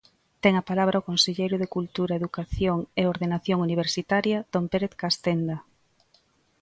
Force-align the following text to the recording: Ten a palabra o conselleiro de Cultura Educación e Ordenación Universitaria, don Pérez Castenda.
Ten 0.43 0.53
a 0.57 0.67
palabra 0.69 1.01
o 1.01 1.07
conselleiro 1.09 1.55
de 1.59 1.71
Cultura 1.75 2.17
Educación 2.21 2.77
e 3.01 3.03
Ordenación 3.13 3.57
Universitaria, 3.67 4.37
don 4.53 4.63
Pérez 4.71 4.93
Castenda. 5.01 5.57